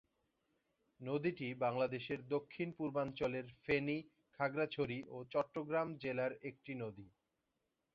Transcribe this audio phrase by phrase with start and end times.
[0.99, 3.97] নদীটি বাংলাদেশের দক্ষিণ-পূর্বাঞ্চলের ফেনী,
[4.39, 7.07] খাগড়াছড়ি ও চট্টগ্রাম জেলার একটি নদী।